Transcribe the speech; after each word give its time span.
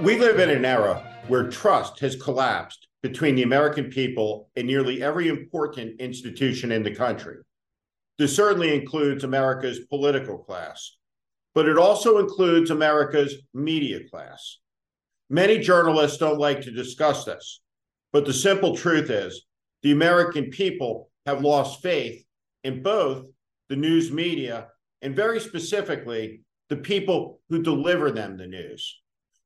We 0.00 0.16
live 0.16 0.38
in 0.38 0.48
an 0.48 0.64
era 0.64 1.04
where 1.26 1.50
trust 1.50 1.98
has 1.98 2.14
collapsed 2.14 2.86
between 3.02 3.34
the 3.34 3.42
American 3.42 3.90
people 3.90 4.48
and 4.54 4.64
nearly 4.64 5.02
every 5.02 5.26
important 5.26 6.00
institution 6.00 6.70
in 6.70 6.84
the 6.84 6.94
country. 6.94 7.38
This 8.16 8.34
certainly 8.34 8.76
includes 8.76 9.24
America's 9.24 9.80
political 9.90 10.38
class, 10.38 10.96
but 11.52 11.68
it 11.68 11.76
also 11.76 12.18
includes 12.18 12.70
America's 12.70 13.34
media 13.52 14.08
class. 14.08 14.58
Many 15.30 15.58
journalists 15.58 16.18
don't 16.18 16.38
like 16.38 16.60
to 16.60 16.70
discuss 16.70 17.24
this, 17.24 17.60
but 18.12 18.24
the 18.24 18.32
simple 18.32 18.76
truth 18.76 19.10
is 19.10 19.46
the 19.82 19.90
American 19.90 20.50
people 20.50 21.10
have 21.26 21.42
lost 21.42 21.82
faith 21.82 22.24
in 22.62 22.84
both 22.84 23.26
the 23.68 23.76
news 23.76 24.12
media 24.12 24.68
and 25.02 25.16
very 25.16 25.40
specifically 25.40 26.42
the 26.68 26.76
people 26.76 27.40
who 27.48 27.62
deliver 27.64 28.12
them 28.12 28.36
the 28.36 28.46
news. 28.46 29.00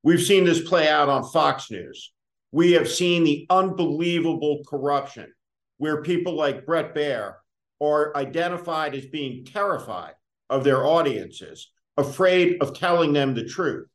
We've 0.05 0.23
seen 0.23 0.45
this 0.45 0.61
play 0.69 0.89
out 0.89 1.09
on 1.09 1.23
Fox 1.23 1.71
News. 1.71 2.13
We 2.51 2.73
have 2.73 2.91
seen 2.91 3.23
the 3.23 3.47
unbelievable 3.49 4.63
corruption 4.67 5.33
where 5.79 6.03
people 6.03 6.35
like 6.35 6.67
Bret 6.67 6.95
Baier 6.95 7.35
are 7.81 8.17
identified 8.17 8.95
as 8.95 9.07
being 9.07 9.45
terrified 9.45 10.15
of 10.51 10.65
their 10.65 10.85
audiences, 10.85 11.71
afraid 11.97 12.61
of 12.61 12.75
telling 12.75 13.13
them 13.13 13.35
the 13.35 13.45
truth. 13.45 13.89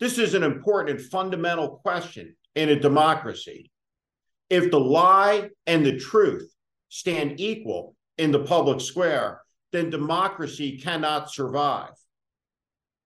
This 0.00 0.18
is 0.18 0.34
an 0.34 0.42
important 0.42 0.98
and 0.98 1.10
fundamental 1.10 1.76
question 1.76 2.34
in 2.54 2.70
a 2.70 2.80
democracy. 2.80 3.70
If 4.48 4.70
the 4.70 4.80
lie 4.80 5.50
and 5.66 5.84
the 5.84 5.98
truth 5.98 6.52
stand 6.88 7.38
equal 7.38 7.96
in 8.18 8.32
the 8.32 8.44
public 8.44 8.80
square, 8.80 9.42
then 9.72 9.90
democracy 9.90 10.78
cannot 10.78 11.30
survive 11.30 11.92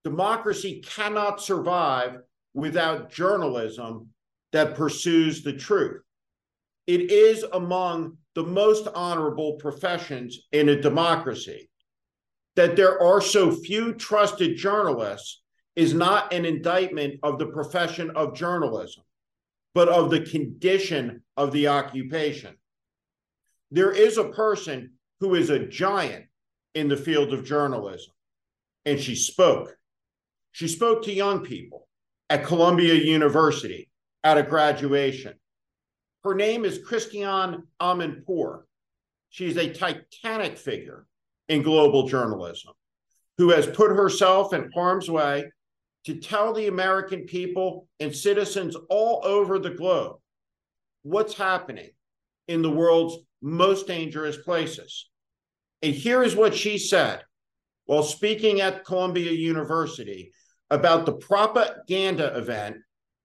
democracy 0.09 0.81
cannot 0.85 1.41
survive 1.41 2.19
without 2.53 3.11
journalism 3.11 4.07
that 4.53 4.73
pursues 4.73 5.43
the 5.43 5.51
truth. 5.51 6.01
It 6.87 7.11
is 7.11 7.43
among 7.51 8.17
the 8.33 8.43
most 8.43 8.87
honorable 8.95 9.53
professions 9.55 10.47
in 10.53 10.69
a 10.69 10.81
democracy. 10.81 11.69
That 12.55 12.77
there 12.77 13.03
are 13.03 13.19
so 13.19 13.51
few 13.51 13.93
trusted 13.95 14.55
journalists 14.55 15.41
is 15.75 15.93
not 15.93 16.33
an 16.33 16.45
indictment 16.45 17.19
of 17.21 17.37
the 17.37 17.47
profession 17.47 18.09
of 18.11 18.33
journalism, 18.33 19.03
but 19.75 19.89
of 19.89 20.09
the 20.09 20.21
condition 20.21 21.21
of 21.35 21.51
the 21.51 21.67
occupation. 21.67 22.55
There 23.71 23.91
is 23.91 24.17
a 24.17 24.29
person 24.29 24.93
who 25.19 25.35
is 25.35 25.49
a 25.49 25.67
giant 25.67 26.27
in 26.75 26.87
the 26.87 26.95
field 26.95 27.33
of 27.33 27.43
journalism, 27.43 28.13
and 28.85 28.97
she 28.97 29.13
spoke. 29.13 29.77
She 30.57 30.67
spoke 30.67 31.03
to 31.03 31.13
young 31.13 31.41
people 31.41 31.87
at 32.31 32.43
Columbia 32.43 32.95
University 32.95 33.91
at 34.23 34.39
a 34.39 34.41
graduation. 34.41 35.35
Her 36.23 36.33
name 36.33 36.65
is 36.65 36.79
Christiane 36.83 37.61
Amanpour. 37.79 38.63
She's 39.29 39.55
a 39.55 39.71
titanic 39.71 40.57
figure 40.57 41.05
in 41.47 41.61
global 41.61 42.07
journalism 42.07 42.73
who 43.37 43.51
has 43.51 43.67
put 43.67 43.91
herself 43.91 44.51
in 44.51 44.71
harm's 44.73 45.11
way 45.11 45.45
to 46.05 46.15
tell 46.15 46.53
the 46.53 46.65
American 46.65 47.25
people 47.25 47.87
and 47.99 48.15
citizens 48.15 48.75
all 48.89 49.21
over 49.25 49.59
the 49.59 49.69
globe 49.69 50.15
what's 51.03 51.35
happening 51.35 51.91
in 52.47 52.63
the 52.63 52.71
world's 52.71 53.15
most 53.43 53.85
dangerous 53.85 54.37
places. 54.37 55.07
And 55.83 55.93
here 55.93 56.23
is 56.23 56.35
what 56.35 56.55
she 56.55 56.79
said 56.79 57.21
while 57.85 58.01
speaking 58.01 58.59
at 58.61 58.85
Columbia 58.85 59.31
University 59.31 60.31
about 60.69 61.05
the 61.05 61.13
propaganda 61.13 62.37
event 62.37 62.77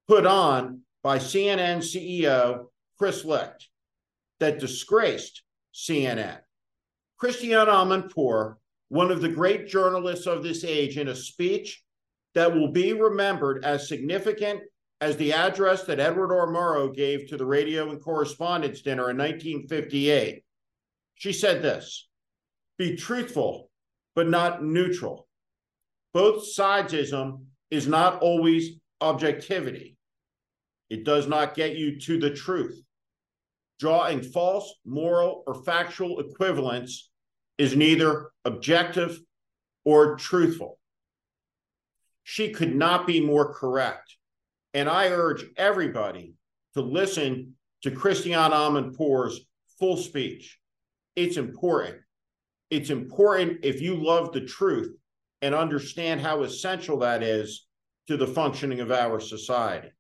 put 0.09 0.27
on 0.27 0.81
by 1.03 1.19
CNN 1.19 1.79
CEO 1.79 2.67
Chris 2.99 3.25
Licht 3.25 3.69
that 4.41 4.61
disgraced 4.61 5.43
CNN. 5.75 6.39
Christiane 7.19 7.69
Amanpour, 7.69 8.57
one 8.89 9.11
of 9.11 9.21
the 9.21 9.29
great 9.29 9.69
journalists 9.69 10.27
of 10.27 10.43
this 10.43 10.65
age, 10.65 10.99
in 10.99 11.09
a 11.09 11.15
speech 11.15 11.83
that 12.35 12.53
will 12.53 12.71
be 12.71 12.93
remembered 12.93 13.65
as 13.65 13.89
significant 13.89 14.61
as 15.01 15.17
the 15.17 15.33
address 15.33 15.85
that 15.85 16.01
Edward 16.01 16.33
R. 16.33 16.47
Murrow 16.47 16.95
gave 16.95 17.29
to 17.29 17.37
the 17.37 17.45
Radio 17.45 17.91
and 17.91 18.01
Correspondence 18.01 18.83
Dinner 18.83 19.11
in 19.11 19.19
1958. 19.19 20.45
She 21.15 21.33
said 21.33 21.63
this 21.63 22.09
Be 22.79 22.97
truthful, 22.97 23.71
but 24.15 24.29
not 24.29 24.63
neutral 24.63 25.27
both 26.13 26.45
sidesism 26.45 27.45
is 27.71 27.87
not 27.87 28.21
always 28.21 28.71
objectivity. 29.01 29.97
It 30.91 31.05
does 31.05 31.27
not 31.27 31.55
get 31.55 31.77
you 31.77 31.99
to 32.01 32.19
the 32.19 32.31
truth. 32.31 32.79
Drawing 33.79 34.23
false 34.23 34.75
moral 34.85 35.43
or 35.47 35.55
factual 35.65 36.21
equivalence 36.21 37.11
is 37.59 37.75
neither 37.75 38.31
objective 38.45 39.21
or 39.85 40.17
truthful. 40.17 40.79
She 42.25 42.51
could 42.51 42.75
not 42.75 43.07
be 43.07 43.21
more 43.21 43.53
correct. 43.55 44.17
And 44.75 44.89
I 44.89 45.09
urge 45.09 45.45
everybody 45.57 46.35
to 46.75 46.83
listen 46.83 47.55
to 47.83 47.91
Christiane 47.91 48.53
Amanpour's 48.53 49.41
full 49.79 49.97
speech. 49.97 50.59
It's 51.17 51.37
important. 51.37 51.99
It's 52.71 52.91
important 52.91 53.65
if 53.65 53.81
you 53.83 53.97
love 53.97 54.33
the 54.33 54.43
truth 54.43 54.95
and 55.43 55.55
understand 55.55 56.21
how 56.21 56.43
essential 56.43 56.99
that 57.01 57.23
is 57.23 57.67
to 58.07 58.17
the 58.17 58.27
functioning 58.27 58.81
of 58.81 58.91
our 58.91 59.21
society. 59.21 59.91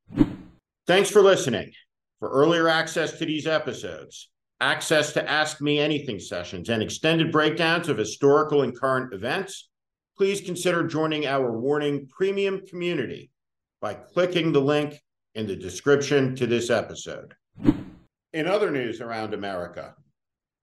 Thanks 0.86 1.10
for 1.10 1.20
listening. 1.20 1.72
For 2.20 2.30
earlier 2.30 2.69
access 2.69 3.19
to 3.19 3.26
these 3.26 3.48
episodes, 3.48 4.30
access 4.60 5.12
to 5.12 5.28
Ask 5.28 5.60
Me 5.60 5.80
Anything 5.80 6.20
sessions, 6.20 6.69
and 6.69 6.82
extended 6.82 7.32
breakdowns 7.32 7.88
of 7.88 7.98
historical 7.98 8.62
and 8.62 8.78
current 8.78 9.12
events, 9.12 9.69
please 10.16 10.41
consider 10.41 10.86
joining 10.86 11.26
our 11.26 11.59
Warning 11.59 12.09
Premium 12.16 12.64
community 12.66 13.30
by 13.80 13.94
clicking 13.94 14.53
the 14.53 14.60
link 14.60 15.00
in 15.34 15.48
the 15.48 15.56
description 15.56 16.36
to 16.36 16.47
this 16.47 16.70
episode. 16.70 17.34
In 18.32 18.47
other 18.47 18.70
news 18.70 19.00
around 19.00 19.34
America, 19.34 19.94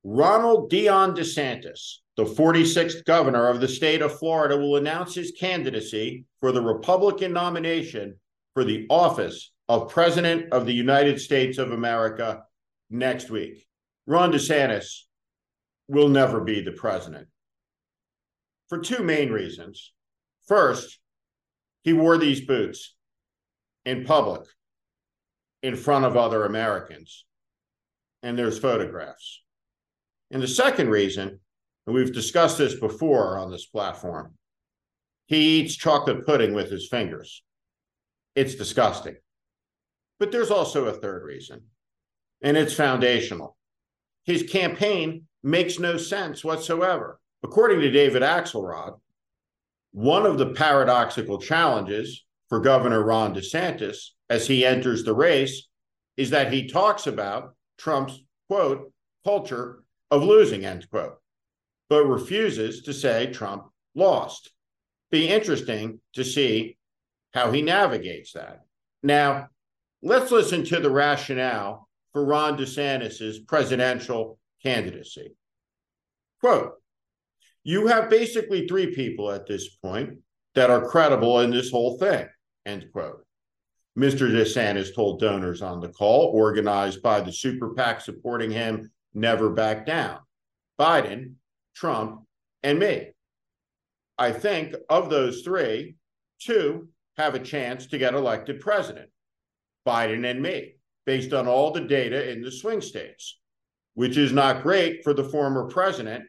Ronald 0.04 0.70
Dion 0.70 1.14
DeSantis, 1.14 1.96
the 2.16 2.24
46th 2.24 3.04
governor 3.06 3.48
of 3.48 3.60
the 3.60 3.68
state 3.68 4.02
of 4.02 4.18
Florida, 4.18 4.58
will 4.58 4.78
announce 4.78 5.14
his 5.14 5.32
candidacy 5.32 6.26
for 6.40 6.52
the 6.52 6.62
Republican 6.62 7.34
nomination 7.34 8.16
for 8.54 8.64
the 8.64 8.86
office 8.90 9.52
of 9.68 9.90
President 9.90 10.52
of 10.54 10.66
the 10.66 10.74
United 10.74 11.20
States 11.20 11.58
of 11.58 11.72
America 11.72 12.44
next 12.90 13.30
week. 13.30 13.68
Ron 14.08 14.32
DeSantis 14.32 15.02
will 15.88 16.08
never 16.08 16.42
be 16.42 16.62
the 16.62 16.72
president 16.72 17.28
for 18.70 18.78
two 18.78 19.04
main 19.04 19.32
reasons. 19.32 19.92
First, 20.48 21.00
he 21.84 21.94
wore 21.94 22.18
these 22.18 22.42
boots 22.42 22.96
in 23.86 24.06
public 24.06 24.48
in 25.62 25.76
front 25.76 26.06
of 26.06 26.16
other 26.16 26.46
Americans, 26.46 27.26
and 28.24 28.38
there's 28.38 28.60
photographs. 28.60 29.42
And 30.32 30.42
the 30.42 30.48
second 30.48 30.90
reason, 30.90 31.40
and 31.88 31.96
we've 31.96 32.14
discussed 32.14 32.58
this 32.58 32.76
before 32.76 33.38
on 33.38 33.52
this 33.52 33.66
platform, 33.66 34.36
he 35.26 35.60
eats 35.60 35.76
chocolate 35.76 36.26
pudding 36.26 36.54
with 36.54 36.70
his 36.70 36.88
fingers. 36.88 37.44
It's 38.36 38.56
disgusting. 38.56 39.18
But 40.20 40.32
there's 40.32 40.52
also 40.52 40.86
a 40.86 40.94
third 40.94 41.24
reason, 41.24 41.62
and 42.42 42.58
it's 42.58 42.74
foundational. 42.74 43.58
His 44.26 44.44
campaign 44.44 45.28
makes 45.44 45.80
no 45.80 45.98
sense 45.98 46.44
whatsoever. 46.44 47.20
According 47.44 47.80
to 47.82 47.92
David 47.92 48.22
Axelrod, 48.22 49.00
one 49.92 50.26
of 50.26 50.38
the 50.38 50.54
paradoxical 50.54 51.40
challenges 51.40 52.26
for 52.50 52.60
Governor 52.60 53.04
Ron 53.04 53.34
DeSantis 53.34 54.10
as 54.30 54.48
he 54.48 54.66
enters 54.66 55.04
the 55.04 55.16
race 55.16 55.68
is 56.18 56.30
that 56.32 56.52
he 56.52 56.68
talks 56.68 57.08
about 57.08 57.56
Trump's 57.78 58.20
quote 58.50 58.92
culture 59.24 59.84
of 60.12 60.24
losing, 60.24 60.66
end 60.66 60.90
quote, 60.90 61.18
but 61.90 62.06
refuses 62.06 62.82
to 62.84 62.94
say 62.94 63.28
Trump 63.28 63.66
lost. 63.96 64.52
Be 65.12 65.28
interesting 65.28 66.00
to 66.14 66.24
see 66.24 66.78
how 67.34 67.52
he 67.52 67.62
navigates 67.62 68.34
that. 68.34 68.62
Now, 69.04 69.50
let's 70.02 70.32
listen 70.32 70.64
to 70.66 70.80
the 70.80 70.90
rationale 70.90 71.88
for 72.14 72.26
Ron 72.26 72.58
DeSantis's 72.58 73.40
presidential 73.40 74.40
candidacy. 74.64 75.36
Quote, 76.40 76.74
you 77.64 77.88
have 77.88 78.10
basically 78.10 78.68
three 78.68 78.96
people 78.96 79.32
at 79.32 79.46
this 79.46 79.70
point 79.76 80.20
that 80.56 80.70
are 80.70 80.88
credible 80.88 81.42
in 81.42 81.52
this 81.52 81.70
whole 81.70 81.98
thing, 81.98 82.28
end 82.66 82.88
quote. 82.92 83.26
Mr. 83.98 84.32
DeSantis 84.32 84.96
told 84.96 85.20
donors 85.20 85.62
on 85.62 85.82
the 85.82 85.90
call, 85.90 86.28
organized 86.28 87.02
by 87.02 87.20
the 87.20 87.34
super 87.34 87.74
PAC 87.74 88.02
supporting 88.02 88.50
him 88.50 88.90
never 89.14 89.50
back 89.50 89.86
down. 89.86 90.20
Biden, 90.80 91.34
Trump, 91.76 92.22
and 92.64 92.80
me. 92.80 93.12
I 94.18 94.32
think 94.32 94.76
of 94.90 95.10
those 95.10 95.42
three, 95.42 95.96
two 96.40 96.90
have 97.18 97.36
a 97.36 97.40
chance 97.40 97.86
to 97.88 97.98
get 97.98 98.14
elected 98.14 98.60
president, 98.60 99.10
Biden 99.88 100.30
and 100.30 100.42
me, 100.42 100.76
based 101.06 101.34
on 101.34 101.48
all 101.48 101.72
the 101.72 101.82
data 101.82 102.32
in 102.32 102.42
the 102.42 102.52
swing 102.52 102.82
states, 102.82 103.40
which 103.94 104.18
is 104.18 104.32
not 104.32 104.64
great 104.64 105.04
for 105.04 105.14
the 105.14 105.24
former 105.24 105.68
president 105.70 106.24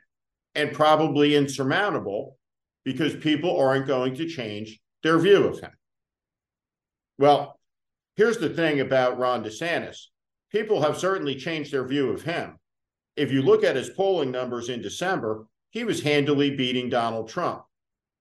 and 0.54 0.72
probably 0.72 1.36
insurmountable 1.36 2.36
because 2.84 3.14
people 3.16 3.58
aren't 3.58 3.86
going 3.86 4.14
to 4.14 4.28
change 4.28 4.80
their 5.02 5.18
view 5.18 5.46
of 5.46 5.60
him. 5.60 5.70
Well, 7.18 7.58
here's 8.16 8.38
the 8.38 8.48
thing 8.48 8.80
about 8.80 9.18
Ron 9.18 9.44
DeSantis 9.44 10.06
people 10.50 10.82
have 10.82 10.98
certainly 10.98 11.36
changed 11.36 11.72
their 11.72 11.86
view 11.86 12.10
of 12.10 12.22
him. 12.22 12.58
If 13.16 13.32
you 13.32 13.42
look 13.42 13.64
at 13.64 13.76
his 13.76 13.90
polling 13.90 14.30
numbers 14.30 14.68
in 14.68 14.82
December, 14.82 15.46
he 15.70 15.84
was 15.84 16.02
handily 16.02 16.56
beating 16.56 16.88
Donald 16.88 17.28
Trump. 17.28 17.62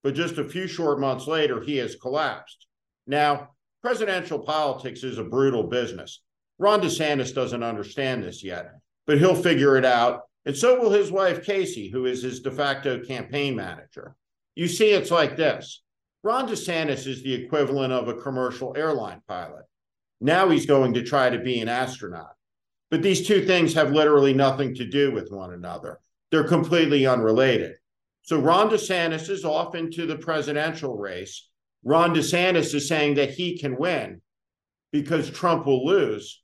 But 0.04 0.16
just 0.16 0.38
a 0.38 0.48
few 0.48 0.68
short 0.68 1.00
months 1.00 1.28
later, 1.28 1.62
he 1.62 1.78
has 1.78 1.96
collapsed. 1.96 2.68
Now, 3.08 3.50
presidential 3.82 4.40
politics 4.40 5.04
is 5.04 5.18
a 5.18 5.24
brutal 5.24 5.64
business. 5.64 6.22
Ron 6.58 6.82
DeSantis 6.82 7.34
doesn't 7.34 7.64
understand 7.64 8.24
this 8.24 8.44
yet, 8.44 8.72
but 9.08 9.18
he'll 9.18 9.36
figure 9.36 9.78
it 9.78 9.86
out. 9.86 10.24
And 10.46 10.56
so 10.56 10.80
will 10.80 10.92
his 10.92 11.12
wife, 11.12 11.44
Casey, 11.46 11.90
who 11.90 12.06
is 12.06 12.22
his 12.22 12.42
de 12.42 12.52
facto 12.52 13.00
campaign 13.00 13.56
manager. 13.56 14.16
You 14.56 14.68
see, 14.68 14.92
it's 14.92 15.12
like 15.12 15.38
this 15.38 15.82
Ron 16.24 16.48
DeSantis 16.48 17.08
is 17.08 17.24
the 17.24 17.34
equivalent 17.34 17.94
of 17.94 18.08
a 18.08 18.14
commercial 18.14 18.76
airline 18.76 19.22
pilot. 19.28 19.66
Now 20.22 20.50
he's 20.50 20.66
going 20.66 20.94
to 20.96 21.04
try 21.04 21.30
to 21.30 21.40
be 21.40 21.62
an 21.62 21.70
astronaut. 21.70 22.34
But 22.92 23.02
these 23.02 23.28
two 23.28 23.46
things 23.46 23.74
have 23.74 23.92
literally 23.92 24.34
nothing 24.34 24.76
to 24.76 24.86
do 24.86 25.12
with 25.12 25.32
one 25.32 25.54
another. 25.54 26.00
They're 26.32 26.48
completely 26.48 27.06
unrelated. 27.06 27.76
So 28.24 28.40
Ron 28.40 28.70
DeSantis 28.70 29.30
is 29.30 29.46
off 29.46 29.76
into 29.76 30.06
the 30.06 30.18
presidential 30.18 30.98
race. 30.98 31.48
Ron 31.84 32.14
DeSantis 32.14 32.74
is 32.74 32.88
saying 32.88 33.16
that 33.16 33.32
he 33.32 33.58
can 33.58 33.78
win 33.78 34.22
because 34.92 35.30
Trump 35.30 35.66
will 35.66 35.86
lose. 35.86 36.42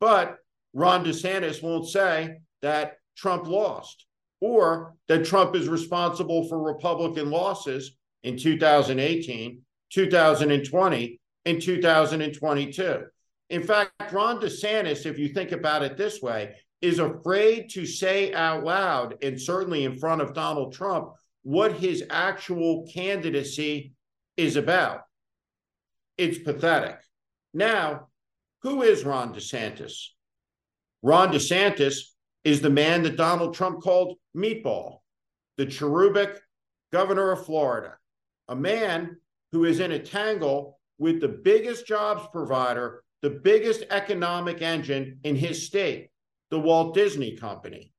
But 0.00 0.36
Ron 0.72 1.04
DeSantis 1.04 1.62
won't 1.62 1.88
say 1.88 2.38
that 2.62 2.96
Trump 3.16 3.46
lost 3.46 4.06
or 4.40 4.94
that 5.08 5.24
Trump 5.24 5.54
is 5.54 5.68
responsible 5.68 6.48
for 6.48 6.60
Republican 6.60 7.30
losses 7.30 7.96
in 8.22 8.36
2018, 8.36 9.62
2020, 9.90 11.20
and 11.46 11.62
2022. 11.62 13.04
In 13.54 13.62
fact, 13.62 14.10
Ron 14.10 14.40
DeSantis, 14.40 15.06
if 15.06 15.16
you 15.16 15.28
think 15.28 15.52
about 15.52 15.84
it 15.84 15.96
this 15.96 16.20
way, 16.20 16.56
is 16.82 16.98
afraid 16.98 17.70
to 17.70 17.86
say 17.86 18.34
out 18.34 18.64
loud, 18.64 19.14
and 19.22 19.40
certainly 19.40 19.84
in 19.84 19.96
front 19.96 20.20
of 20.20 20.34
Donald 20.34 20.74
Trump, 20.74 21.12
what 21.44 21.70
his 21.74 22.02
actual 22.10 22.84
candidacy 22.92 23.92
is 24.36 24.56
about. 24.56 25.02
It's 26.18 26.40
pathetic. 26.40 26.98
Now, 27.52 28.08
who 28.62 28.82
is 28.82 29.04
Ron 29.04 29.32
DeSantis? 29.32 30.08
Ron 31.04 31.32
DeSantis 31.32 31.98
is 32.42 32.60
the 32.60 32.70
man 32.70 33.04
that 33.04 33.16
Donald 33.16 33.54
Trump 33.54 33.82
called 33.82 34.18
meatball, 34.36 34.98
the 35.58 35.66
cherubic 35.66 36.40
governor 36.92 37.30
of 37.30 37.46
Florida, 37.46 37.98
a 38.48 38.56
man 38.56 39.16
who 39.52 39.64
is 39.64 39.78
in 39.78 39.92
a 39.92 40.00
tangle 40.00 40.80
with 40.98 41.20
the 41.20 41.28
biggest 41.28 41.86
jobs 41.86 42.26
provider, 42.32 43.04
the 43.24 43.30
biggest 43.30 43.84
economic 43.88 44.60
engine 44.60 45.18
in 45.24 45.34
his 45.34 45.64
state, 45.66 46.10
the 46.50 46.60
Walt 46.60 46.92
Disney 46.92 47.34
Company. 47.34 47.90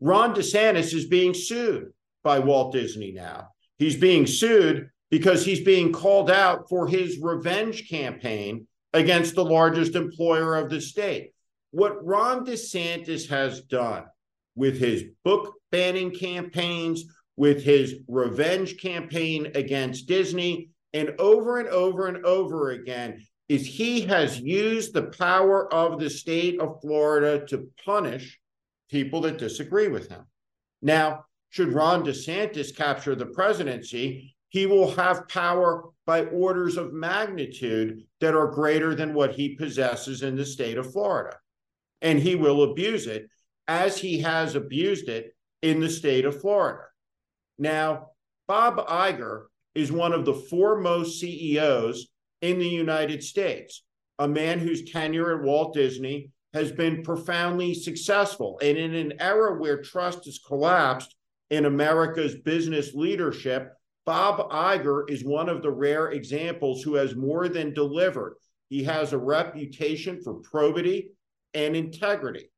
Ron 0.00 0.34
DeSantis 0.34 0.92
is 0.92 1.06
being 1.06 1.32
sued 1.32 1.92
by 2.24 2.40
Walt 2.40 2.72
Disney 2.72 3.12
now. 3.12 3.50
He's 3.78 3.94
being 3.94 4.26
sued 4.26 4.90
because 5.12 5.44
he's 5.44 5.60
being 5.60 5.92
called 5.92 6.28
out 6.28 6.68
for 6.68 6.88
his 6.88 7.20
revenge 7.22 7.88
campaign 7.88 8.66
against 8.92 9.36
the 9.36 9.44
largest 9.44 9.94
employer 9.94 10.56
of 10.56 10.70
the 10.70 10.80
state. 10.80 11.30
What 11.70 12.04
Ron 12.04 12.44
DeSantis 12.44 13.28
has 13.28 13.60
done 13.60 14.06
with 14.56 14.76
his 14.80 15.04
book 15.24 15.54
banning 15.70 16.10
campaigns, 16.10 17.04
with 17.36 17.62
his 17.62 17.94
revenge 18.08 18.82
campaign 18.82 19.52
against 19.54 20.08
Disney, 20.08 20.70
and 20.92 21.14
over 21.20 21.60
and 21.60 21.68
over 21.68 22.08
and 22.08 22.24
over 22.26 22.72
again, 22.72 23.22
is 23.48 23.66
he 23.66 24.02
has 24.02 24.40
used 24.40 24.92
the 24.92 25.04
power 25.04 25.72
of 25.72 25.98
the 25.98 26.10
state 26.10 26.60
of 26.60 26.80
Florida 26.80 27.44
to 27.46 27.68
punish 27.84 28.38
people 28.90 29.22
that 29.22 29.38
disagree 29.38 29.88
with 29.88 30.08
him. 30.08 30.24
Now, 30.82 31.24
should 31.50 31.72
Ron 31.72 32.04
DeSantis 32.04 32.76
capture 32.76 33.14
the 33.14 33.26
presidency, 33.26 34.34
he 34.50 34.66
will 34.66 34.90
have 34.92 35.28
power 35.28 35.84
by 36.06 36.24
orders 36.26 36.76
of 36.76 36.92
magnitude 36.92 38.02
that 38.20 38.34
are 38.34 38.48
greater 38.48 38.94
than 38.94 39.14
what 39.14 39.34
he 39.34 39.56
possesses 39.56 40.22
in 40.22 40.36
the 40.36 40.44
state 40.44 40.78
of 40.78 40.92
Florida. 40.92 41.36
And 42.00 42.18
he 42.18 42.34
will 42.34 42.62
abuse 42.70 43.06
it 43.06 43.28
as 43.66 43.98
he 43.98 44.20
has 44.20 44.54
abused 44.54 45.08
it 45.08 45.34
in 45.62 45.80
the 45.80 45.90
state 45.90 46.24
of 46.24 46.40
Florida. 46.40 46.84
Now, 47.58 48.10
Bob 48.46 48.86
Iger 48.86 49.46
is 49.74 49.92
one 49.92 50.12
of 50.12 50.24
the 50.24 50.34
foremost 50.34 51.20
CEOs 51.20 52.08
in 52.40 52.58
the 52.58 52.68
United 52.68 53.22
States, 53.22 53.84
a 54.18 54.28
man 54.28 54.58
whose 54.58 54.90
tenure 54.90 55.36
at 55.38 55.44
Walt 55.44 55.74
Disney 55.74 56.30
has 56.54 56.72
been 56.72 57.02
profoundly 57.02 57.74
successful. 57.74 58.58
And 58.62 58.78
in 58.78 58.94
an 58.94 59.14
era 59.20 59.58
where 59.58 59.82
trust 59.82 60.24
has 60.24 60.38
collapsed 60.38 61.14
in 61.50 61.64
America's 61.64 62.34
business 62.36 62.94
leadership, 62.94 63.72
Bob 64.06 64.50
Iger 64.50 65.08
is 65.10 65.24
one 65.24 65.48
of 65.48 65.62
the 65.62 65.70
rare 65.70 66.10
examples 66.12 66.82
who 66.82 66.94
has 66.94 67.14
more 67.14 67.48
than 67.48 67.74
delivered. 67.74 68.36
He 68.70 68.84
has 68.84 69.12
a 69.12 69.18
reputation 69.18 70.22
for 70.22 70.34
probity 70.34 71.10
and 71.54 71.76
integrity. 71.76 72.50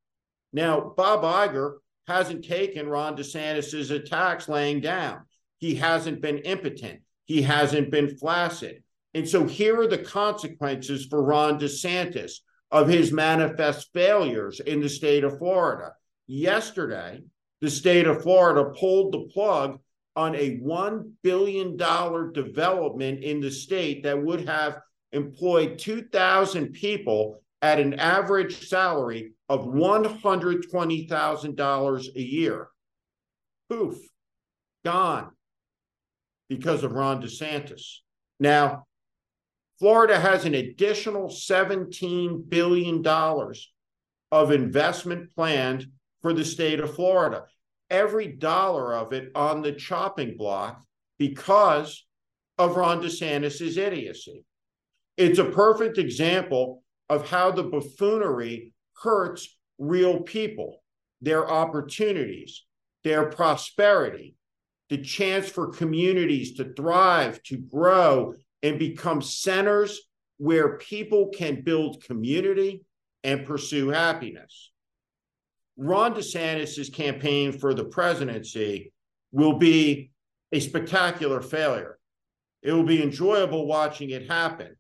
Now, 0.53 0.93
Bob 0.97 1.23
Iger 1.23 1.79
hasn't 2.07 2.45
taken 2.45 2.89
Ron 2.89 3.17
DeSantis's 3.17 3.91
attacks 3.91 4.49
laying 4.49 4.81
down. 4.81 5.23
He 5.59 5.75
hasn't 5.77 6.21
been 6.21 6.39
impotent. 6.39 7.01
He 7.25 7.43
hasn't 7.43 7.91
been 7.91 8.17
flaccid. 8.17 8.83
And 9.15 9.29
so 9.29 9.47
here 9.47 9.81
are 9.81 9.89
the 9.89 9.99
consequences 9.99 11.07
for 11.07 11.23
Ron 11.23 11.59
DeSantis 11.59 12.33
of 12.71 12.89
his 12.89 13.13
manifest 13.13 13.91
failures 13.93 14.61
in 14.61 14.81
the 14.81 14.89
state 14.89 15.25
of 15.25 15.37
Florida. 15.39 15.93
Yesterday, 16.27 17.21
the 17.61 17.71
state 17.71 18.07
of 18.07 18.23
Florida 18.23 18.71
pulled 18.79 19.13
the 19.13 19.29
plug 19.33 19.81
on 20.17 20.35
a 20.37 20.59
$1 20.59 21.11
billion 21.23 21.77
development 21.77 23.25
in 23.25 23.41
the 23.41 23.51
state 23.51 24.05
that 24.05 24.23
would 24.23 24.47
have 24.47 24.79
employed 25.13 25.79
2,000 25.79 26.73
people 26.73 27.43
at 27.63 27.81
an 27.81 27.95
average 27.95 28.69
salary 28.69 29.33
of 29.49 29.67
$120,000 29.67 32.17
a 32.17 32.21
year. 32.21 32.69
Poof, 33.69 33.97
gone 34.85 35.31
because 36.49 36.85
of 36.85 36.93
Ron 36.93 37.21
DeSantis. 37.23 37.99
Now, 38.39 38.87
Florida 39.81 40.21
has 40.21 40.45
an 40.45 40.55
additional 40.55 41.29
$17 41.29 42.51
billion 42.51 43.07
of 44.31 44.53
investment 44.53 45.35
planned 45.35 45.87
for 46.21 46.35
the 46.35 46.45
state 46.45 46.81
of 46.81 46.95
Florida. 46.95 47.45
Every 47.89 48.27
dollar 48.29 48.95
of 48.95 49.15
it 49.15 49.33
on 49.35 49.63
the 49.63 49.73
chopping 49.73 50.37
block 50.37 50.85
because 51.19 52.07
of 52.59 52.77
Ron 52.77 53.01
DeSantis' 53.03 53.79
idiocy. 53.79 54.45
It's 55.17 55.39
a 55.39 55.45
perfect 55.47 55.97
example 55.97 56.85
of 57.09 57.31
how 57.31 57.51
the 57.51 57.65
buffoonery 57.65 58.75
hurts 59.03 59.57
real 59.79 60.21
people, 60.21 60.83
their 61.23 61.51
opportunities, 61.51 62.67
their 63.03 63.31
prosperity, 63.31 64.37
the 64.91 64.99
chance 64.99 65.49
for 65.49 65.69
communities 65.69 66.55
to 66.57 66.75
thrive, 66.75 67.43
to 67.45 67.57
grow, 67.57 68.35
and 68.63 68.79
become 68.79 69.23
centers 69.23 70.01
where 70.39 70.79
people 70.79 71.29
can 71.29 71.63
build 71.63 72.03
community 72.03 72.85
and 73.25 73.47
pursue 73.47 73.89
happiness. 73.89 74.73
Ron 75.77 76.15
DeSantis' 76.15 76.93
campaign 76.93 77.53
for 77.53 77.75
the 77.75 77.85
presidency 77.85 78.93
will 79.33 79.55
be 79.55 80.11
a 80.53 80.61
spectacular 80.61 81.41
failure. 81.41 81.99
It 82.63 82.73
will 82.73 82.85
be 82.85 83.03
enjoyable 83.03 83.67
watching 83.67 84.11
it 84.11 84.29
happen. 84.29 84.77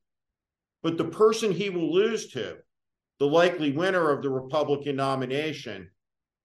But 0.82 0.96
the 0.96 1.04
person 1.04 1.52
he 1.52 1.70
will 1.70 1.92
lose 1.92 2.28
to, 2.32 2.56
the 3.18 3.26
likely 3.26 3.72
winner 3.72 4.10
of 4.10 4.22
the 4.22 4.30
Republican 4.30 4.96
nomination, 4.96 5.90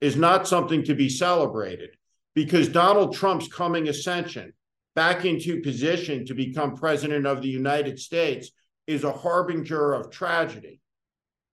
is 0.02 0.16
not 0.16 0.48
something 0.48 0.84
to 0.84 0.94
be 0.94 1.10
celebrated 1.10 1.92
because 2.34 2.68
Donald 2.68 3.16
Trump's 3.16 3.48
coming 3.48 3.88
ascension 3.88 4.54
back 4.96 5.26
into 5.26 5.62
position 5.62 6.26
to 6.26 6.34
become 6.34 6.76
president 6.76 7.28
of 7.28 7.42
the 7.42 7.50
United 7.50 8.00
States 8.00 8.52
is 8.88 9.04
a 9.04 9.12
harbinger 9.12 9.94
of 9.94 10.10
tragedy, 10.10 10.80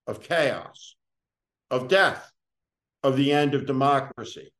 of 0.07 0.23
chaos, 0.23 0.95
of 1.71 1.89
death, 1.89 2.31
of 3.03 3.17
the 3.17 3.33
end 3.33 3.55
of 3.55 3.67
democracy. 3.67 4.53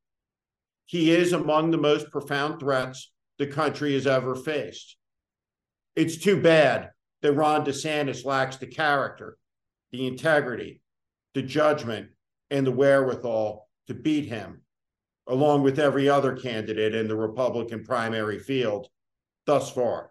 He 0.87 1.13
is 1.13 1.33
among 1.33 1.71
the 1.71 1.79
most 1.79 2.11
profound 2.11 2.61
threats 2.61 3.13
the 3.39 3.47
country 3.47 3.95
has 3.95 4.07
ever 4.07 4.35
faced. 4.35 4.97
It's 5.95 6.17
too 6.17 6.41
bad 6.41 6.91
that 7.23 7.33
Ron 7.33 7.65
DeSantis 7.65 8.25
lacks 8.25 8.57
the 8.57 8.67
character, 8.67 9.37
the 9.93 10.07
integrity, 10.07 10.81
the 11.35 11.43
judgment, 11.43 12.09
and 12.51 12.67
the 12.67 12.73
wherewithal 12.73 13.69
to 13.87 13.95
beat 13.95 14.27
him, 14.27 14.62
along 15.27 15.63
with 15.63 15.79
every 15.79 16.09
other 16.09 16.37
candidate 16.37 16.95
in 16.95 17.09
the 17.09 17.17
Republican 17.17 17.85
primary 17.85 18.39
field 18.39 18.89
thus 19.47 19.71
far. 19.71 20.11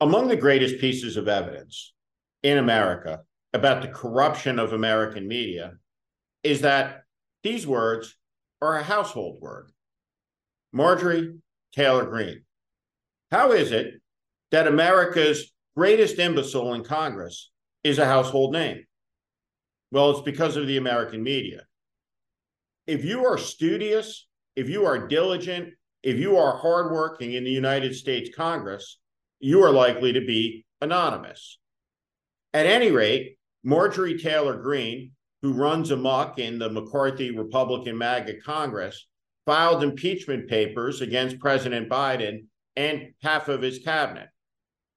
Among 0.00 0.28
the 0.28 0.36
greatest 0.36 0.78
pieces 0.78 1.16
of 1.16 1.28
evidence 1.28 1.94
in 2.42 2.58
America 2.58 3.20
about 3.52 3.82
the 3.82 3.88
corruption 3.88 4.58
of 4.58 4.72
American 4.72 5.26
media 5.26 5.74
is 6.42 6.60
that 6.60 7.04
these 7.42 7.66
words 7.66 8.16
are 8.60 8.76
a 8.76 8.82
household 8.82 9.40
word. 9.40 9.70
Marjorie 10.72 11.36
Taylor 11.72 12.04
Greene. 12.04 12.44
How 13.30 13.52
is 13.52 13.72
it 13.72 13.94
that 14.50 14.66
America's 14.66 15.52
greatest 15.76 16.18
imbecile 16.18 16.74
in 16.74 16.84
Congress 16.84 17.50
is 17.82 17.98
a 17.98 18.06
household 18.06 18.52
name? 18.52 18.84
Well, 19.90 20.10
it's 20.10 20.20
because 20.20 20.56
of 20.56 20.66
the 20.66 20.76
American 20.76 21.22
media. 21.22 21.62
If 22.86 23.04
you 23.04 23.24
are 23.24 23.38
studious, 23.38 24.26
if 24.56 24.68
you 24.68 24.84
are 24.84 25.08
diligent, 25.08 25.72
if 26.02 26.18
you 26.18 26.36
are 26.36 26.58
hardworking 26.58 27.32
in 27.32 27.44
the 27.44 27.50
United 27.50 27.94
States 27.94 28.28
Congress, 28.36 28.98
you 29.40 29.62
are 29.62 29.70
likely 29.70 30.12
to 30.12 30.20
be 30.20 30.66
anonymous. 30.82 31.58
At 32.52 32.66
any 32.66 32.90
rate, 32.90 33.38
Marjorie 33.62 34.18
Taylor 34.18 34.60
Greene, 34.60 35.12
who 35.40 35.54
runs 35.54 35.90
amok 35.90 36.38
in 36.38 36.58
the 36.58 36.68
McCarthy 36.68 37.30
Republican 37.30 37.96
MAGA 37.96 38.40
Congress, 38.42 39.06
filed 39.46 39.82
impeachment 39.82 40.48
papers 40.48 41.00
against 41.00 41.40
President 41.40 41.88
Biden 41.88 42.46
and 42.76 43.14
half 43.22 43.48
of 43.48 43.62
his 43.62 43.78
cabinet. 43.78 44.28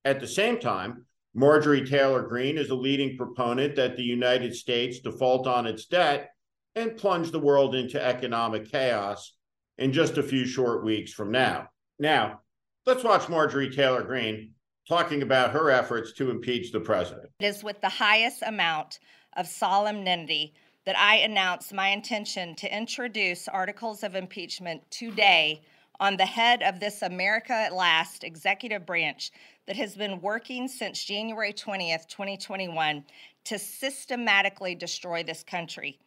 At 0.03 0.19
the 0.19 0.27
same 0.27 0.59
time, 0.59 1.05
Marjorie 1.33 1.85
Taylor 1.85 2.23
Greene 2.23 2.57
is 2.57 2.69
a 2.69 2.75
leading 2.75 3.15
proponent 3.15 3.75
that 3.77 3.95
the 3.95 4.03
United 4.03 4.55
States 4.55 4.99
default 4.99 5.47
on 5.47 5.65
its 5.65 5.85
debt 5.85 6.31
and 6.77 6.97
plunge 6.97 7.31
the 7.31 7.39
world 7.39 7.75
into 7.75 8.03
economic 8.03 8.71
chaos 8.71 9.33
in 9.77 9.91
just 9.91 10.17
a 10.17 10.23
few 10.23 10.45
short 10.45 10.83
weeks 10.83 11.11
from 11.11 11.31
now. 11.31 11.69
Now, 11.99 12.41
Let's 12.87 13.03
watch 13.03 13.27
Marjorie 13.27 13.69
Taylor 13.69 14.01
Greene 14.01 14.53
talking 14.87 15.21
about 15.21 15.51
her 15.51 15.69
efforts 15.69 16.13
to 16.13 16.31
impeach 16.31 16.71
the 16.71 16.79
president. 16.79 17.27
It 17.41 17.45
is 17.45 17.61
with 17.61 17.81
the 17.81 17.89
highest 17.89 18.43
amount 18.43 18.99
of 19.35 19.45
solemnity 19.45 20.53
that 20.85 20.97
I 20.97 21.17
announce 21.17 21.73
my 21.73 21.89
intention 21.89 22.55
to 22.55 22.73
introduce 22.73 23.49
articles 23.49 24.03
of 24.03 24.15
impeachment 24.15 24.89
today 24.89 25.63
on 25.99 26.15
the 26.15 26.25
head 26.25 26.63
of 26.63 26.79
this 26.79 27.01
America 27.01 27.51
at 27.51 27.73
Last 27.73 28.23
executive 28.23 28.85
branch 28.85 29.31
that 29.65 29.75
has 29.75 29.97
been 29.97 30.21
working 30.21 30.69
since 30.69 31.03
January 31.03 31.51
20th, 31.51 32.07
2021, 32.07 33.03
to 33.43 33.59
systematically 33.59 34.75
destroy 34.75 35.23
this 35.23 35.43
country. 35.43 35.99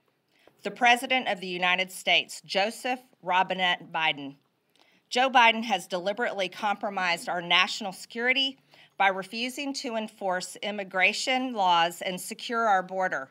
The 0.63 0.71
President 0.71 1.27
of 1.27 1.41
the 1.41 1.47
United 1.47 1.91
States, 1.91 2.43
Joseph 2.45 3.01
Robinette 3.23 3.91
Biden. 3.91 4.35
Joe 5.09 5.31
Biden 5.31 5.65
has 5.65 5.87
deliberately 5.87 6.51
compromised 6.51 7.31
our 7.31 7.41
national 7.41 7.93
security 7.93 8.59
by 8.99 9.09
refusing 9.09 9.73
to 9.73 9.97
enforce 9.97 10.57
immigration 10.57 11.55
laws 11.55 12.03
and 12.03 12.21
secure 12.21 12.67
our 12.69 12.83
border, 12.83 13.31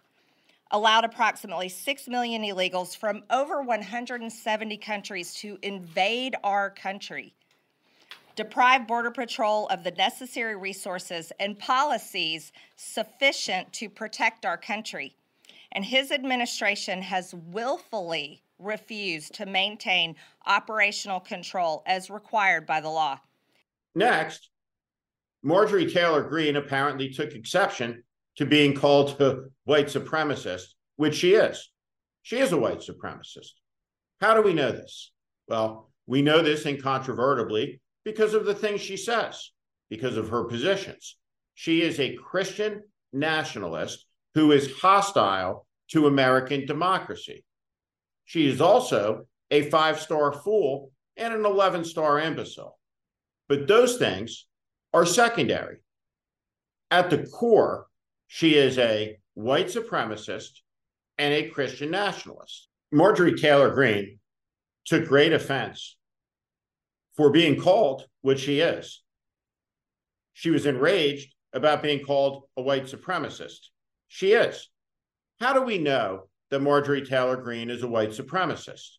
allowed 0.71 1.05
approximately 1.05 1.69
6 1.69 2.07
million 2.07 2.41
illegals 2.41 2.97
from 2.97 3.21
over 3.29 3.61
170 3.61 4.77
countries 4.77 5.35
to 5.35 5.59
invade 5.61 6.35
our 6.43 6.71
country, 6.71 7.35
deprived 8.35 8.87
Border 8.87 9.11
Patrol 9.11 9.67
of 9.67 9.83
the 9.83 9.91
necessary 9.91 10.55
resources 10.55 11.31
and 11.39 11.59
policies 11.59 12.51
sufficient 12.75 13.71
to 13.73 13.87
protect 13.87 14.47
our 14.47 14.57
country. 14.57 15.15
And 15.71 15.85
his 15.85 16.11
administration 16.11 17.01
has 17.01 17.33
willfully 17.33 18.41
refused 18.57 19.33
to 19.35 19.45
maintain 19.45 20.15
operational 20.45 21.19
control 21.19 21.83
as 21.85 22.09
required 22.09 22.65
by 22.65 22.81
the 22.81 22.89
law. 22.89 23.19
Next, 23.95 24.49
Marjorie 25.43 25.91
Taylor 25.91 26.23
Greene 26.23 26.57
apparently 26.57 27.09
took 27.09 27.33
exception 27.33 28.03
to 28.35 28.45
being 28.45 28.73
called 28.73 29.19
a 29.21 29.45
white 29.65 29.87
supremacist, 29.87 30.73
which 30.97 31.15
she 31.15 31.33
is. 31.33 31.69
She 32.23 32.37
is 32.37 32.51
a 32.51 32.57
white 32.57 32.79
supremacist. 32.79 33.51
How 34.21 34.33
do 34.33 34.41
we 34.41 34.53
know 34.53 34.71
this? 34.71 35.11
Well, 35.47 35.89
we 36.07 36.21
know 36.21 36.41
this 36.41 36.65
incontrovertibly 36.65 37.79
because 38.03 38.33
of 38.33 38.45
the 38.45 38.55
things 38.55 38.81
she 38.81 38.97
says, 38.97 39.51
because 39.89 40.17
of 40.17 40.29
her 40.29 40.43
positions. 40.43 41.17
She 41.53 41.81
is 41.81 41.99
a 41.99 42.15
Christian 42.15 42.83
nationalist 43.13 44.05
who 44.35 44.51
is 44.51 44.79
hostile 44.79 45.65
to 45.91 46.07
American 46.07 46.65
democracy. 46.65 47.43
She 48.25 48.47
is 48.47 48.61
also 48.61 49.25
a 49.51 49.69
five 49.69 49.99
star 49.99 50.31
fool 50.31 50.91
and 51.17 51.33
an 51.33 51.45
11 51.45 51.83
star 51.83 52.19
imbecile. 52.19 52.77
But 53.47 53.67
those 53.67 53.97
things 53.97 54.45
are 54.93 55.05
secondary. 55.05 55.77
At 56.91 57.09
the 57.09 57.25
core, 57.25 57.87
she 58.27 58.55
is 58.55 58.77
a 58.77 59.17
white 59.33 59.67
supremacist 59.67 60.59
and 61.17 61.33
a 61.33 61.49
Christian 61.49 61.91
nationalist. 61.91 62.67
Marjorie 62.91 63.35
Taylor 63.35 63.71
Greene 63.71 64.19
took 64.85 65.07
great 65.07 65.33
offense 65.33 65.97
for 67.15 67.29
being 67.31 67.59
called 67.59 68.05
what 68.21 68.39
she 68.39 68.59
is. 68.59 69.01
She 70.33 70.49
was 70.49 70.65
enraged 70.65 71.33
about 71.53 71.83
being 71.83 72.03
called 72.03 72.43
a 72.55 72.61
white 72.61 72.85
supremacist. 72.85 73.69
She 74.09 74.33
is. 74.33 74.69
How 75.39 75.53
do 75.53 75.61
we 75.61 75.77
know 75.77 76.29
that 76.49 76.61
Marjorie 76.61 77.05
Taylor 77.05 77.37
Greene 77.37 77.69
is 77.69 77.83
a 77.83 77.87
white 77.87 78.09
supremacist. 78.09 78.97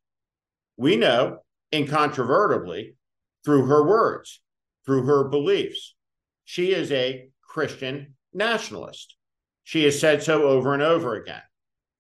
We 0.77 0.97
know 0.97 1.41
incontrovertibly 1.73 2.95
through 3.45 3.67
her 3.67 3.87
words, 3.87 4.41
through 4.87 5.05
her 5.05 5.25
beliefs. 5.25 5.95
She 6.45 6.73
is 6.73 6.91
a 6.93 7.29
Christian 7.43 8.15
nationalist. 8.33 9.17
She 9.65 9.85
has 9.85 9.99
said 9.99 10.23
so 10.23 10.45
over 10.45 10.75
and 10.75 10.83
over 10.83 11.15
again. 11.15 11.43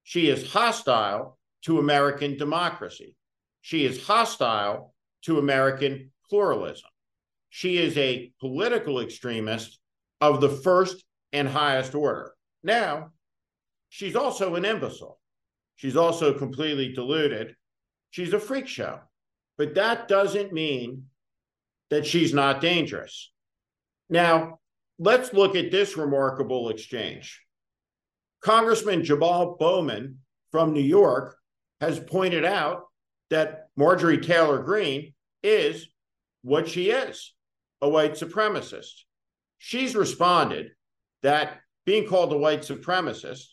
She 0.02 0.28
is 0.28 0.52
hostile 0.52 1.38
to 1.62 1.78
American 1.78 2.36
democracy. 2.36 3.14
She 3.60 3.84
is 3.84 4.06
hostile 4.06 4.94
to 5.22 5.38
American 5.38 6.10
pluralism. 6.28 6.88
She 7.50 7.78
is 7.78 7.96
a 7.98 8.32
political 8.40 9.00
extremist 9.00 9.78
of 10.20 10.40
the 10.40 10.48
first 10.48 11.04
and 11.32 11.48
highest 11.48 11.94
order. 11.94 12.32
Now, 12.62 13.10
she's 13.88 14.16
also 14.16 14.54
an 14.54 14.64
imbecile. 14.64 15.18
She's 15.76 15.96
also 15.96 16.34
completely 16.34 16.92
deluded. 16.92 17.56
She's 18.10 18.32
a 18.32 18.40
freak 18.40 18.68
show. 18.68 19.00
But 19.56 19.74
that 19.74 20.08
doesn't 20.08 20.52
mean 20.52 21.06
that 21.90 22.06
she's 22.06 22.32
not 22.34 22.60
dangerous. 22.60 23.32
Now, 24.08 24.58
let's 24.98 25.32
look 25.32 25.56
at 25.56 25.70
this 25.70 25.96
remarkable 25.96 26.70
exchange. 26.70 27.42
Congressman 28.42 29.02
Jamaal 29.02 29.58
Bowman 29.58 30.18
from 30.50 30.72
New 30.72 30.80
York 30.80 31.36
has 31.80 31.98
pointed 31.98 32.44
out 32.44 32.84
that 33.30 33.68
Marjorie 33.76 34.18
Taylor 34.18 34.62
Greene 34.62 35.14
is 35.42 35.88
what 36.42 36.68
she 36.68 36.90
is 36.90 37.32
a 37.80 37.88
white 37.88 38.14
supremacist. 38.14 39.04
She's 39.58 39.94
responded 39.94 40.72
that 41.22 41.60
being 41.86 42.06
called 42.06 42.32
a 42.32 42.36
white 42.36 42.62
supremacist 42.62 43.46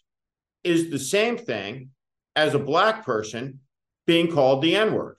is 0.63 0.89
the 0.89 0.99
same 0.99 1.37
thing 1.37 1.89
as 2.35 2.53
a 2.53 2.59
black 2.59 3.05
person 3.05 3.59
being 4.05 4.31
called 4.31 4.61
the 4.61 4.75
N 4.75 4.93
word. 4.93 5.17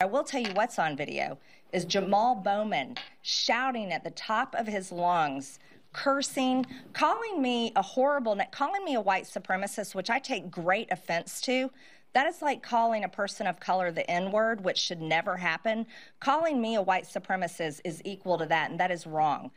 I 0.00 0.06
will 0.06 0.24
tell 0.24 0.40
you 0.40 0.52
what's 0.54 0.78
on 0.78 0.96
video 0.96 1.38
is 1.72 1.86
Jamaal 1.86 2.42
Bowman 2.42 2.96
shouting 3.22 3.92
at 3.92 4.04
the 4.04 4.10
top 4.10 4.54
of 4.54 4.66
his 4.66 4.92
lungs, 4.92 5.58
cursing, 5.92 6.66
calling 6.92 7.40
me 7.40 7.72
a 7.76 7.82
horrible, 7.82 8.38
calling 8.50 8.84
me 8.84 8.94
a 8.94 9.00
white 9.00 9.24
supremacist, 9.24 9.94
which 9.94 10.10
I 10.10 10.18
take 10.18 10.50
great 10.50 10.90
offense 10.90 11.40
to. 11.42 11.70
That 12.14 12.26
is 12.26 12.42
like 12.42 12.62
calling 12.62 13.04
a 13.04 13.08
person 13.08 13.46
of 13.46 13.58
color 13.60 13.90
the 13.90 14.08
N 14.10 14.32
word, 14.32 14.64
which 14.64 14.78
should 14.78 15.00
never 15.00 15.36
happen. 15.36 15.86
Calling 16.20 16.60
me 16.60 16.74
a 16.74 16.82
white 16.82 17.04
supremacist 17.04 17.80
is 17.84 18.02
equal 18.04 18.36
to 18.38 18.46
that, 18.46 18.70
and 18.70 18.78
that 18.80 18.90
is 18.90 19.06
wrong. 19.06 19.50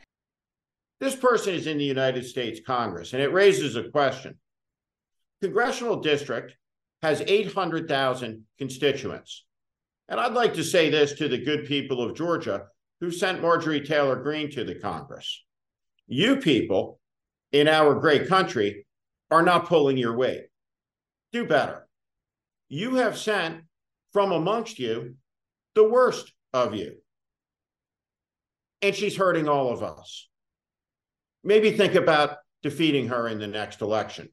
This 0.99 1.15
person 1.15 1.53
is 1.53 1.67
in 1.67 1.77
the 1.77 1.83
United 1.85 2.25
States 2.25 2.61
Congress, 2.65 3.13
and 3.13 3.21
it 3.21 3.33
raises 3.33 3.75
a 3.75 3.89
question. 3.89 4.39
Congressional 5.41 5.97
district 5.97 6.55
has 7.01 7.21
800,000 7.21 8.45
constituents. 8.57 9.45
And 10.07 10.19
I'd 10.19 10.33
like 10.33 10.53
to 10.53 10.63
say 10.63 10.89
this 10.89 11.13
to 11.13 11.27
the 11.27 11.43
good 11.43 11.65
people 11.65 12.01
of 12.01 12.15
Georgia 12.15 12.67
who 12.99 13.11
sent 13.11 13.41
Marjorie 13.41 13.81
Taylor 13.81 14.15
Greene 14.15 14.49
to 14.51 14.63
the 14.63 14.75
Congress. 14.75 15.43
You 16.07 16.37
people 16.37 16.99
in 17.51 17.67
our 17.67 17.95
great 17.95 18.27
country 18.27 18.85
are 19.31 19.41
not 19.41 19.67
pulling 19.67 19.97
your 19.97 20.15
weight. 20.15 20.45
Do 21.31 21.45
better. 21.45 21.87
You 22.69 22.95
have 22.95 23.17
sent 23.17 23.63
from 24.13 24.31
amongst 24.31 24.79
you 24.79 25.15
the 25.73 25.87
worst 25.87 26.31
of 26.53 26.73
you. 26.73 26.95
And 28.81 28.95
she's 28.95 29.17
hurting 29.17 29.49
all 29.49 29.73
of 29.73 29.83
us. 29.83 30.29
Maybe 31.45 31.71
think 31.71 31.95
about 31.95 32.37
defeating 32.63 33.07
her 33.07 33.27
in 33.27 33.39
the 33.39 33.47
next 33.47 33.81
election. 33.81 34.27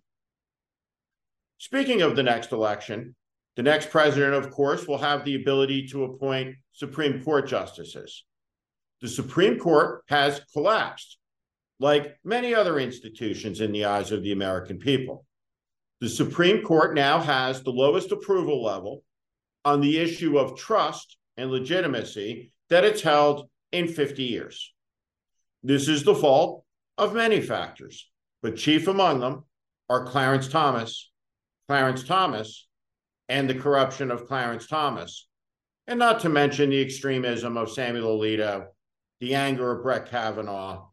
Speaking 1.59 2.03
of 2.03 2.17
the 2.17 2.23
next 2.23 2.51
election, 2.51 3.15
the 3.55 3.63
next 3.63 3.91
president, 3.91 4.35
of 4.35 4.51
course, 4.51 4.89
will 4.89 4.99
have 4.99 5.25
the 5.25 5.37
ability 5.37 5.87
to 5.89 6.05
appoint 6.05 6.57
Supreme 6.73 7.23
Court 7.23 7.47
justices. 7.47 8.25
The 9.03 9.09
Supreme 9.09 9.59
Court 9.59 10.03
has 10.09 10.41
collapsed, 10.55 11.19
like 11.79 12.17
many 12.25 12.55
other 12.55 12.79
institutions 12.79 13.61
in 13.61 13.71
the 13.71 13.85
eyes 13.85 14.11
of 14.11 14.23
the 14.23 14.33
American 14.33 14.79
people. 14.79 15.27
The 16.01 16.09
Supreme 16.09 16.63
Court 16.63 16.95
now 16.95 17.21
has 17.21 17.63
the 17.63 17.71
lowest 17.71 18.11
approval 18.11 18.65
level 18.65 19.05
on 19.65 19.81
the 19.81 19.99
issue 19.99 20.39
of 20.39 20.59
trust 20.59 21.17
and 21.37 21.51
legitimacy 21.51 22.53
that 22.71 22.85
it's 22.85 23.03
held 23.03 23.49
in 23.71 23.87
50 23.87 24.23
years. 24.23 24.73
This 25.63 25.89
is 25.89 26.03
the 26.03 26.15
fault 26.15 26.62
of 26.99 27.15
many 27.15 27.41
factors, 27.41 28.11
but 28.43 28.57
chief 28.57 28.89
among 28.89 29.21
them 29.21 29.45
are 29.89 30.07
Clarence 30.07 30.49
Thomas, 30.49 31.11
Clarence 31.69 32.03
Thomas, 32.05 32.69
and 33.29 33.49
the 33.49 33.55
corruption 33.55 34.11
of 34.11 34.27
Clarence 34.27 34.67
Thomas, 34.67 35.29
and 35.87 35.99
not 35.99 36.21
to 36.21 36.29
mention 36.29 36.71
the 36.71 36.81
extremism 36.81 37.57
of 37.57 37.71
Samuel 37.71 38.19
Alito, 38.19 38.67
the 39.21 39.35
anger 39.35 39.73
of 39.73 39.83
Brett 39.83 40.11
Kavanaugh, 40.11 40.87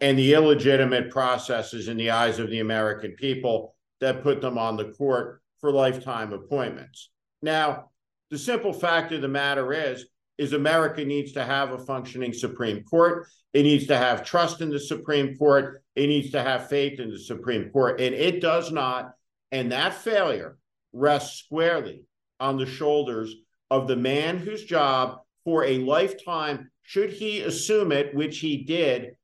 and 0.00 0.18
the 0.18 0.32
illegitimate 0.32 1.10
processes 1.10 1.88
in 1.88 1.96
the 1.96 2.10
eyes 2.10 2.38
of 2.38 2.48
the 2.50 2.60
American 2.60 3.12
people 3.12 3.74
that 4.00 4.22
put 4.22 4.40
them 4.40 4.56
on 4.56 4.76
the 4.76 4.92
court 4.92 5.42
for 5.60 5.70
lifetime 5.70 6.32
appointments. 6.32 7.10
Now, 7.42 7.90
the 8.30 8.38
simple 8.38 8.72
fact 8.72 9.12
of 9.12 9.20
the 9.20 9.28
matter 9.28 9.72
is, 9.72 10.06
is 10.40 10.54
America 10.54 11.04
needs 11.04 11.32
to 11.32 11.44
have 11.44 11.72
a 11.72 11.78
functioning 11.78 12.32
Supreme 12.32 12.82
Court. 12.84 13.28
It 13.52 13.64
needs 13.64 13.86
to 13.88 13.96
have 13.98 14.24
trust 14.24 14.62
in 14.62 14.70
the 14.70 14.80
Supreme 14.80 15.36
Court. 15.36 15.82
It 15.94 16.06
needs 16.06 16.30
to 16.30 16.42
have 16.42 16.70
faith 16.70 16.98
in 16.98 17.10
the 17.10 17.18
Supreme 17.18 17.68
Court. 17.68 18.00
And 18.00 18.14
it 18.14 18.40
does 18.40 18.72
not. 18.72 19.12
And 19.52 19.70
that 19.72 19.92
failure 19.92 20.56
rests 20.94 21.40
squarely 21.40 22.04
on 22.40 22.56
the 22.56 22.64
shoulders 22.64 23.34
of 23.70 23.86
the 23.86 23.96
man 23.96 24.38
whose 24.38 24.64
job 24.64 25.18
for 25.44 25.66
a 25.66 25.76
lifetime, 25.76 26.70
should 26.84 27.12
he 27.12 27.42
assume 27.42 27.92
it, 27.92 28.14
which 28.14 28.38
he 28.38 28.64
did, 28.64 29.16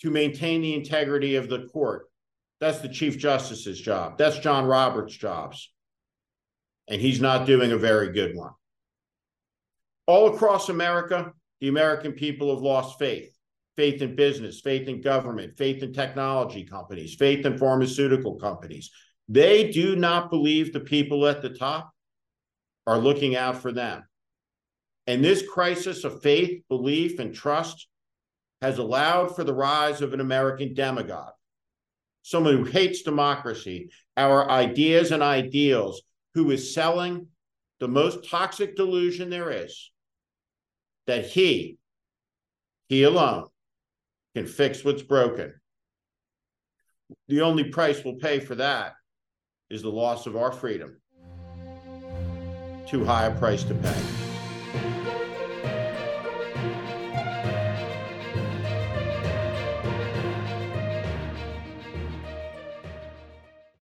to 0.00 0.10
maintain 0.10 0.62
the 0.62 0.74
integrity 0.74 1.36
of 1.36 1.50
the 1.50 1.66
court. 1.66 2.06
That's 2.58 2.80
the 2.80 2.88
Chief 2.88 3.18
Justice's 3.18 3.78
job. 3.78 4.16
That's 4.16 4.38
John 4.38 4.64
Roberts' 4.64 5.14
jobs. 5.14 5.70
And 6.88 7.02
he's 7.02 7.20
not 7.20 7.44
doing 7.44 7.72
a 7.72 7.76
very 7.76 8.12
good 8.12 8.34
one. 8.34 8.52
All 10.06 10.34
across 10.34 10.68
America, 10.68 11.32
the 11.60 11.68
American 11.68 12.12
people 12.12 12.54
have 12.54 12.62
lost 12.62 12.98
faith 12.98 13.36
faith 13.76 14.00
in 14.00 14.16
business, 14.16 14.60
faith 14.60 14.88
in 14.88 15.02
government, 15.02 15.56
faith 15.56 15.82
in 15.82 15.92
technology 15.92 16.64
companies, 16.64 17.14
faith 17.14 17.44
in 17.44 17.58
pharmaceutical 17.58 18.36
companies. 18.36 18.90
They 19.28 19.70
do 19.70 19.96
not 19.96 20.30
believe 20.30 20.72
the 20.72 20.80
people 20.80 21.26
at 21.26 21.42
the 21.42 21.50
top 21.50 21.92
are 22.86 22.98
looking 22.98 23.36
out 23.36 23.60
for 23.60 23.72
them. 23.72 24.04
And 25.06 25.22
this 25.22 25.46
crisis 25.46 26.04
of 26.04 26.22
faith, 26.22 26.62
belief, 26.68 27.18
and 27.18 27.34
trust 27.34 27.86
has 28.62 28.78
allowed 28.78 29.36
for 29.36 29.44
the 29.44 29.54
rise 29.54 30.00
of 30.00 30.14
an 30.14 30.20
American 30.20 30.72
demagogue, 30.72 31.34
someone 32.22 32.56
who 32.56 32.64
hates 32.64 33.02
democracy, 33.02 33.90
our 34.16 34.50
ideas 34.50 35.12
and 35.12 35.22
ideals, 35.22 36.00
who 36.34 36.50
is 36.50 36.72
selling 36.72 37.26
the 37.78 37.88
most 37.88 38.28
toxic 38.28 38.74
delusion 38.74 39.28
there 39.28 39.50
is 39.50 39.90
that 41.06 41.26
he, 41.26 41.78
he 42.88 43.04
alone, 43.04 43.46
can 44.34 44.46
fix 44.46 44.84
what's 44.84 45.02
broken. 45.02 45.54
The 47.28 47.40
only 47.40 47.64
price 47.64 48.04
we'll 48.04 48.14
pay 48.14 48.40
for 48.40 48.54
that 48.56 48.94
is 49.70 49.82
the 49.82 49.90
loss 49.90 50.26
of 50.26 50.36
our 50.36 50.52
freedom. 50.52 51.00
Too 52.86 53.04
high 53.04 53.26
a 53.26 53.38
price 53.38 53.64
to 53.64 53.74
pay. 53.74 54.25